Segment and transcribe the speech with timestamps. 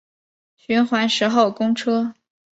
[0.55, 2.15] 循环十号公车